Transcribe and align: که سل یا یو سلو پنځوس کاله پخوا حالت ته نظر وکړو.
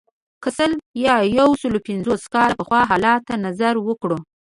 که 0.43 0.49
سل 0.57 0.71
یا 1.05 1.15
یو 1.37 1.49
سلو 1.61 1.79
پنځوس 1.87 2.23
کاله 2.33 2.53
پخوا 2.59 2.81
حالت 2.89 3.19
ته 3.27 3.35
نظر 3.45 3.73
وکړو. 3.81 4.19